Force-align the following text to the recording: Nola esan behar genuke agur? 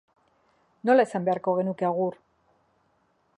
Nola 0.89 1.05
esan 1.09 1.27
behar 1.27 1.41
genuke 1.49 1.89
agur? 1.91 2.19